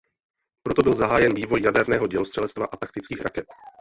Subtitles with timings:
[0.65, 3.45] Proto byl zahájen vývoj jaderného dělostřelectva a taktických raket.